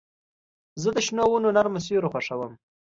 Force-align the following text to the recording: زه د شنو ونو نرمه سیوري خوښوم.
زه 0.81 0.89
د 0.95 0.97
شنو 1.05 1.23
ونو 1.29 1.49
نرمه 1.55 1.79
سیوري 1.85 2.09
خوښوم. 2.13 2.53